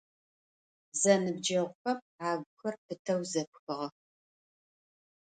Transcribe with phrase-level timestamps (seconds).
[1.01, 1.99] Зэныбджэгъухэм
[2.29, 3.93] агухэр пытэу зэпхыгъэх.